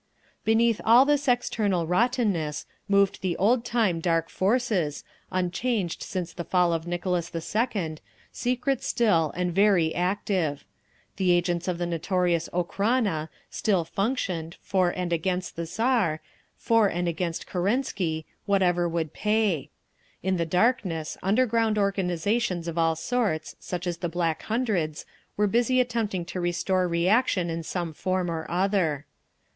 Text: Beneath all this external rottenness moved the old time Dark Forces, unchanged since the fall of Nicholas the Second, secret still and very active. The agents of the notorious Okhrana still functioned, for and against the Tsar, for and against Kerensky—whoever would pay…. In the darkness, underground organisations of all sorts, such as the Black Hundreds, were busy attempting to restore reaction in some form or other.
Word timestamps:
Beneath 0.43 0.81
all 0.83 1.05
this 1.05 1.27
external 1.27 1.85
rottenness 1.85 2.65
moved 2.87 3.21
the 3.21 3.37
old 3.37 3.63
time 3.63 3.99
Dark 3.99 4.29
Forces, 4.31 5.03
unchanged 5.31 6.01
since 6.01 6.33
the 6.33 6.43
fall 6.43 6.73
of 6.73 6.87
Nicholas 6.87 7.29
the 7.29 7.39
Second, 7.39 8.01
secret 8.31 8.81
still 8.83 9.31
and 9.35 9.53
very 9.53 9.93
active. 9.93 10.65
The 11.17 11.29
agents 11.29 11.67
of 11.67 11.77
the 11.77 11.85
notorious 11.85 12.49
Okhrana 12.51 13.29
still 13.51 13.83
functioned, 13.85 14.57
for 14.63 14.89
and 14.89 15.13
against 15.13 15.55
the 15.55 15.67
Tsar, 15.67 16.19
for 16.57 16.87
and 16.87 17.07
against 17.07 17.45
Kerensky—whoever 17.45 18.89
would 18.89 19.13
pay…. 19.13 19.69
In 20.23 20.37
the 20.37 20.47
darkness, 20.47 21.15
underground 21.21 21.77
organisations 21.77 22.67
of 22.67 22.75
all 22.79 22.95
sorts, 22.95 23.55
such 23.59 23.85
as 23.85 23.97
the 23.97 24.09
Black 24.09 24.41
Hundreds, 24.41 25.05
were 25.37 25.45
busy 25.45 25.79
attempting 25.79 26.25
to 26.25 26.41
restore 26.41 26.87
reaction 26.87 27.51
in 27.51 27.61
some 27.61 27.93
form 27.93 28.31
or 28.31 28.49
other. 28.49 29.05